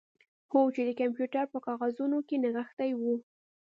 [0.51, 3.15] هو چې د کمپیوټر په کاغذونو کې نغښتې وه